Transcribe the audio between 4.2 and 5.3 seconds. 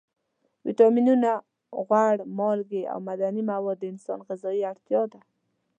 غذایي اړتیا ده.